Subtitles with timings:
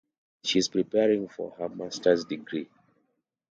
[0.43, 2.67] She is preparing for her master's degree.